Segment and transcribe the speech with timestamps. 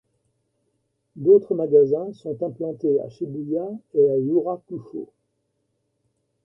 [1.15, 5.13] D'autres magasins sont implantés à Shibuya et à Yurakucho.